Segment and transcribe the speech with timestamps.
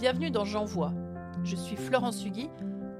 [0.00, 0.94] Bienvenue dans J'envoie.
[1.42, 2.48] Je suis Florence Hugui,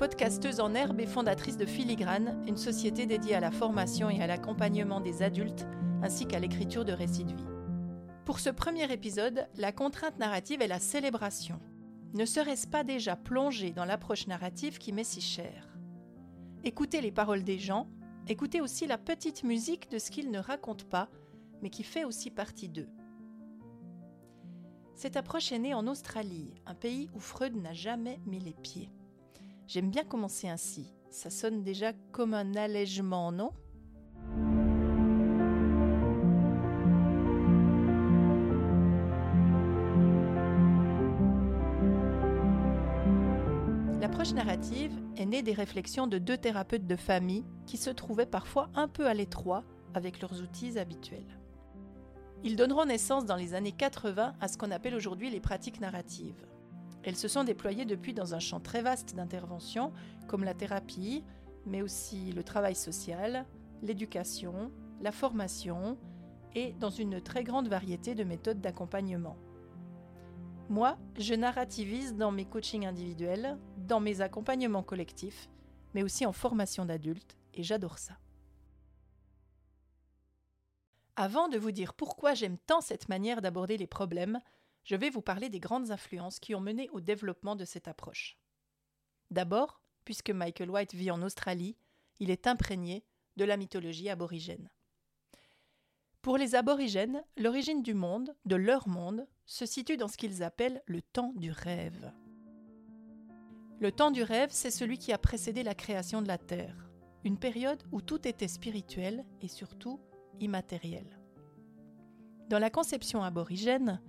[0.00, 4.26] podcasteuse en herbe et fondatrice de Filigrane, une société dédiée à la formation et à
[4.26, 5.64] l'accompagnement des adultes,
[6.02, 7.46] ainsi qu'à l'écriture de récits de vie.
[8.24, 11.60] Pour ce premier épisode, la contrainte narrative est la célébration.
[12.14, 15.78] Ne serait-ce pas déjà plongé dans l'approche narrative qui m'est si chère?
[16.64, 17.86] Écoutez les paroles des gens,
[18.26, 21.08] écoutez aussi la petite musique de ce qu'ils ne racontent pas,
[21.62, 22.88] mais qui fait aussi partie d'eux.
[24.98, 28.90] Cette approche est née en Australie, un pays où Freud n'a jamais mis les pieds.
[29.68, 30.92] J'aime bien commencer ainsi.
[31.08, 33.52] Ça sonne déjà comme un allègement, non?
[44.00, 48.68] L'approche narrative est née des réflexions de deux thérapeutes de famille qui se trouvaient parfois
[48.74, 49.62] un peu à l'étroit
[49.94, 51.37] avec leurs outils habituels.
[52.44, 56.46] Ils donneront naissance dans les années 80 à ce qu'on appelle aujourd'hui les pratiques narratives.
[57.02, 59.92] Elles se sont déployées depuis dans un champ très vaste d'intervention,
[60.28, 61.24] comme la thérapie,
[61.66, 63.44] mais aussi le travail social,
[63.82, 65.98] l'éducation, la formation
[66.54, 69.36] et dans une très grande variété de méthodes d'accompagnement.
[70.68, 75.48] Moi, je narrativise dans mes coachings individuels, dans mes accompagnements collectifs,
[75.94, 78.14] mais aussi en formation d'adultes, et j'adore ça.
[81.20, 84.40] Avant de vous dire pourquoi j'aime tant cette manière d'aborder les problèmes,
[84.84, 88.38] je vais vous parler des grandes influences qui ont mené au développement de cette approche.
[89.32, 91.76] D'abord, puisque Michael White vit en Australie,
[92.20, 93.04] il est imprégné
[93.36, 94.70] de la mythologie aborigène.
[96.22, 100.84] Pour les aborigènes, l'origine du monde, de leur monde, se situe dans ce qu'ils appellent
[100.86, 102.12] le temps du rêve.
[103.80, 106.88] Le temps du rêve, c'est celui qui a précédé la création de la Terre,
[107.24, 109.98] une période où tout était spirituel et surtout
[110.40, 111.18] immatériel.
[112.48, 114.00] Dans la conception aborigène,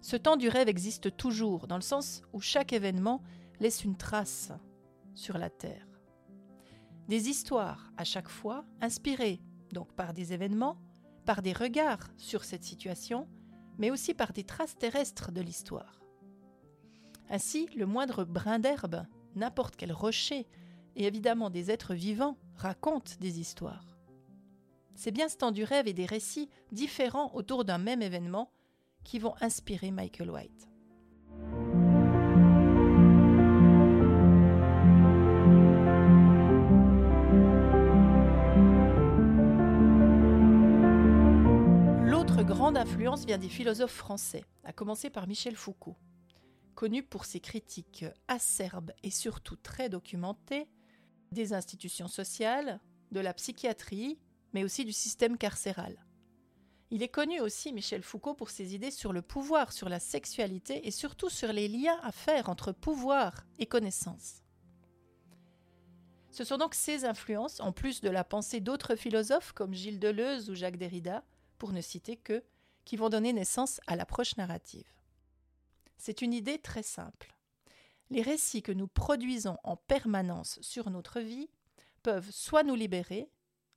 [0.00, 3.22] ce temps du rêve existe toujours, dans le sens où chaque événement
[3.60, 4.52] laisse une trace
[5.14, 5.86] sur la Terre.
[7.08, 9.40] Des histoires, à chaque fois, inspirées
[9.72, 10.78] donc par des événements,
[11.24, 13.28] par des regards sur cette situation,
[13.78, 16.00] mais aussi par des traces terrestres de l'histoire.
[17.30, 20.46] Ainsi, le moindre brin d'herbe, n'importe quel rocher,
[20.96, 23.97] et évidemment des êtres vivants racontent des histoires.
[25.00, 28.50] C'est bien ce temps du rêve et des récits différents autour d'un même événement
[29.04, 30.68] qui vont inspirer Michael White.
[42.02, 45.96] L'autre grande influence vient des philosophes français, à commencer par Michel Foucault.
[46.74, 50.66] Connu pour ses critiques acerbes et surtout très documentées
[51.30, 52.80] des institutions sociales,
[53.12, 54.18] de la psychiatrie
[54.58, 56.04] mais aussi du système carcéral.
[56.90, 60.84] Il est connu aussi, Michel Foucault, pour ses idées sur le pouvoir, sur la sexualité
[60.84, 64.42] et surtout sur les liens à faire entre pouvoir et connaissance.
[66.32, 70.50] Ce sont donc ces influences, en plus de la pensée d'autres philosophes comme Gilles Deleuze
[70.50, 71.22] ou Jacques Derrida,
[71.58, 72.42] pour ne citer que,
[72.84, 74.90] qui vont donner naissance à l'approche narrative.
[75.98, 77.32] C'est une idée très simple.
[78.10, 81.48] Les récits que nous produisons en permanence sur notre vie
[82.02, 83.30] peuvent soit nous libérer,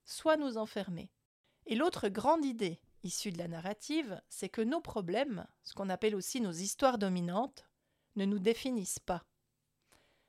[0.05, 1.11] soit nous enfermer.
[1.65, 6.15] Et l'autre grande idée issue de la narrative, c'est que nos problèmes, ce qu'on appelle
[6.15, 7.65] aussi nos histoires dominantes,
[8.15, 9.23] ne nous définissent pas.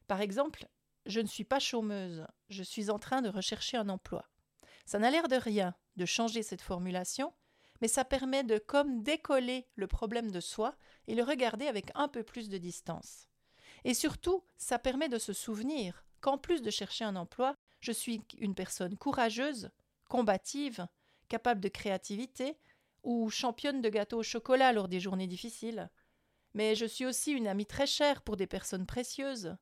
[0.07, 0.69] Par exemple,
[1.07, 4.29] je ne suis pas chômeuse, je suis en train de rechercher un emploi.
[4.87, 7.33] Ça n'a l'air de rien de changer cette formulation,
[7.81, 10.77] mais ça permet de comme décoller le problème de soi
[11.09, 13.29] et le regarder avec un peu plus de distance.
[13.85, 18.23] Et surtout, ça permet de se souvenir qu'en plus de chercher un emploi, je suis
[18.39, 19.71] une personne courageuse,
[20.09, 20.87] combative,
[21.29, 22.57] capable de créativité,
[23.03, 25.91] ou championne de gâteaux au chocolat lors des journées difficiles.
[26.55, 29.57] Mais je suis aussi une amie très chère pour des personnes précieuses.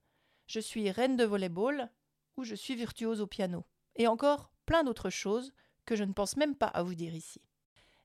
[0.46, 1.90] Je suis reine de volleyball
[2.36, 3.64] ou je suis virtuose au piano.
[3.96, 5.52] Et encore plein d'autres choses
[5.86, 7.40] que je ne pense même pas à vous dire ici.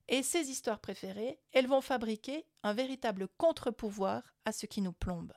[0.07, 5.33] Et ces histoires préférées, elles vont fabriquer un véritable contre-pouvoir à ce qui nous plombe.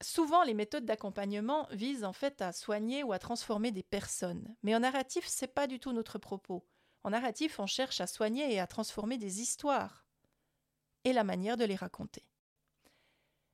[0.00, 4.54] Souvent, les méthodes d'accompagnement visent en fait à soigner ou à transformer des personnes.
[4.62, 6.64] Mais en narratif, c'est pas du tout notre propos.
[7.02, 10.06] En narratif, on cherche à soigner et à transformer des histoires
[11.04, 12.24] et la manière de les raconter.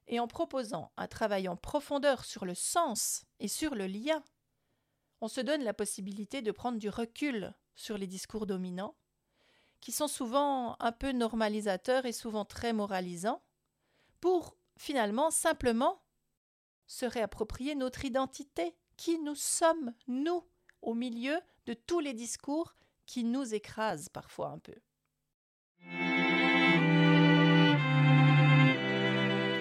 [0.06, 4.22] Et en proposant un travail en profondeur sur le sens et sur le lien,
[5.22, 8.96] on se donne la possibilité de prendre du recul sur les discours dominants,
[9.80, 13.42] qui sont souvent un peu normalisateurs et souvent très moralisants,
[14.20, 16.03] pour finalement simplement
[16.86, 20.44] se réapproprier notre identité, qui nous sommes, nous,
[20.82, 22.74] au milieu de tous les discours
[23.06, 24.74] qui nous écrasent parfois un peu.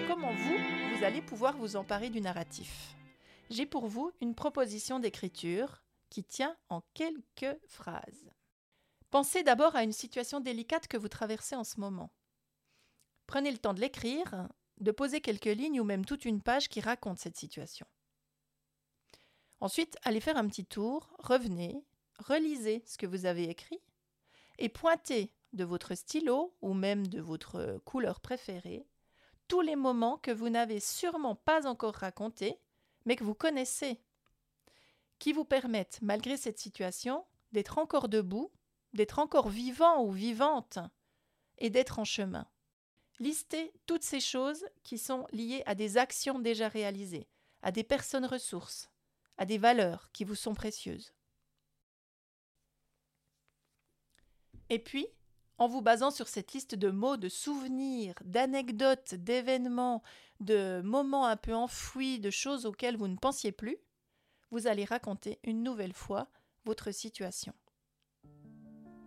[0.06, 0.58] Comment vous
[0.94, 2.94] vous allez pouvoir vous emparer du narratif?
[3.50, 8.30] J'ai pour vous une proposition d'écriture qui tient en quelques phrases.
[9.10, 12.10] Pensez d'abord à une situation délicate que vous traversez en ce moment.
[13.26, 14.48] Prenez le temps de l'écrire,
[14.78, 17.86] de poser quelques lignes ou même toute une page qui raconte cette situation.
[19.60, 21.84] Ensuite, allez faire un petit tour, revenez,
[22.18, 23.80] relisez ce que vous avez écrit
[24.58, 28.86] et pointez de votre stylo ou même de votre couleur préférée
[29.48, 32.58] tous les moments que vous n'avez sûrement pas encore racontés,
[33.04, 34.00] mais que vous connaissez,
[35.18, 38.50] qui vous permettent, malgré cette situation, d'être encore debout,
[38.94, 40.78] d'être encore vivant ou vivante,
[41.58, 42.46] et d'être en chemin.
[43.20, 47.28] Listez toutes ces choses qui sont liées à des actions déjà réalisées,
[47.62, 48.90] à des personnes ressources,
[49.38, 51.12] à des valeurs qui vous sont précieuses.
[54.70, 55.06] Et puis,
[55.58, 60.02] en vous basant sur cette liste de mots, de souvenirs, d'anecdotes, d'événements,
[60.40, 63.78] de moments un peu enfouis, de choses auxquelles vous ne pensiez plus,
[64.50, 66.28] vous allez raconter une nouvelle fois
[66.64, 67.52] votre situation.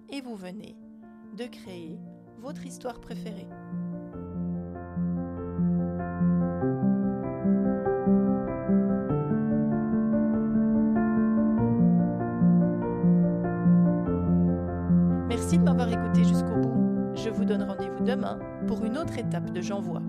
[0.10, 0.78] Et vous venez
[1.36, 2.00] de créer
[2.40, 3.48] votre histoire préférée.
[15.28, 17.14] Merci de m'avoir écouté jusqu'au bout.
[17.16, 20.02] Je vous donne rendez-vous demain pour une autre étape de J'envoie.